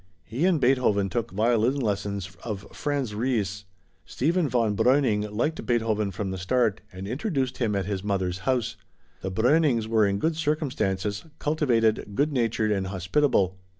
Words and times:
He 0.23 0.45
and 0.47 0.59
Beethoven 0.59 1.09
took 1.11 1.29
violin 1.29 1.75
lessons 1.79 2.35
of 2.43 2.65
Franz 2.73 3.13
Ries. 3.13 3.65
Stephen 4.03 4.49
von 4.49 4.75
Breuning 4.75 5.29
liked 5.31 5.63
Beethoven 5.63 6.09
from 6.09 6.31
the 6.31 6.39
start 6.39 6.81
and 6.91 7.07
introduced 7.07 7.59
him 7.59 7.75
at 7.75 7.85
his 7.85 8.03
mother's 8.03 8.39
house. 8.49 8.77
The 9.21 9.29
Breunings 9.29 9.87
were 9.87 10.07
in 10.07 10.17
good 10.17 10.35
circumstances, 10.35 11.25
cultivated, 11.37 12.15
good 12.15 12.33
natured 12.33 12.71
and 12.71 12.87
hospitable. 12.87 13.59